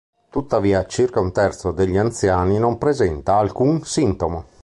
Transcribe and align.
Tuttavia, 0.31 0.87
circa 0.87 1.19
un 1.19 1.31
terzo 1.31 1.69
degli 1.71 1.95
anziani 1.95 2.57
non 2.57 2.79
presenta 2.79 3.35
alcun 3.37 3.83
sintomo. 3.83 4.45